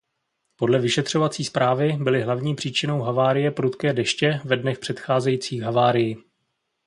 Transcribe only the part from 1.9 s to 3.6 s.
byly hlavní příčinou havárie